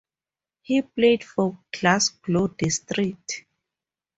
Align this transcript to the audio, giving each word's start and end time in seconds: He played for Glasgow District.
He 0.63 0.81
played 0.81 1.23
for 1.23 1.59
Glasgow 1.71 2.47
District. 2.47 3.45